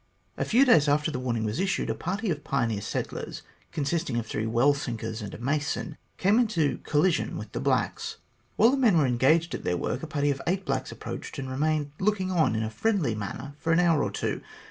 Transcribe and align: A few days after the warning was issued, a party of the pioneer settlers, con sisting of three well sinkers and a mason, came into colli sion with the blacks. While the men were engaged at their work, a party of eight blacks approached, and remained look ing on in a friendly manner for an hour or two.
A 0.35 0.45
few 0.45 0.65
days 0.65 0.87
after 0.87 1.11
the 1.11 1.19
warning 1.19 1.43
was 1.43 1.59
issued, 1.59 1.91
a 1.91 1.93
party 1.93 2.31
of 2.31 2.37
the 2.37 2.41
pioneer 2.41 2.81
settlers, 2.81 3.43
con 3.71 3.83
sisting 3.85 4.17
of 4.17 4.25
three 4.25 4.47
well 4.47 4.73
sinkers 4.73 5.21
and 5.21 5.31
a 5.35 5.37
mason, 5.37 5.95
came 6.17 6.39
into 6.39 6.79
colli 6.79 7.11
sion 7.11 7.37
with 7.37 7.51
the 7.51 7.59
blacks. 7.59 8.17
While 8.55 8.71
the 8.71 8.77
men 8.77 8.97
were 8.97 9.05
engaged 9.05 9.53
at 9.53 9.63
their 9.63 9.77
work, 9.77 10.01
a 10.01 10.07
party 10.07 10.31
of 10.31 10.41
eight 10.47 10.65
blacks 10.65 10.91
approached, 10.91 11.37
and 11.37 11.51
remained 11.51 11.91
look 11.99 12.19
ing 12.19 12.31
on 12.31 12.55
in 12.55 12.63
a 12.63 12.71
friendly 12.71 13.13
manner 13.13 13.53
for 13.59 13.71
an 13.73 13.79
hour 13.79 14.03
or 14.03 14.09
two. 14.09 14.41